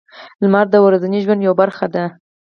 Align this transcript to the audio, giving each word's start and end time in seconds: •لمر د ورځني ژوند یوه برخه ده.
•لمر 0.41 0.65
د 0.71 0.75
ورځني 0.85 1.19
ژوند 1.25 1.41
یوه 1.47 1.55
برخه 1.61 1.85
ده. 1.93 2.03